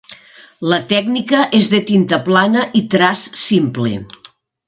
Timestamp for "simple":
3.45-3.93